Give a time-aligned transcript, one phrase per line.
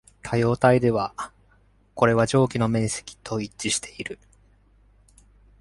[0.23, 1.13] 多様体では、
[1.93, 4.17] これは上記の面積と一致している。